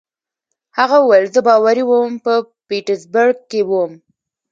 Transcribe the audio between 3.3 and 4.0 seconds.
کې ووم.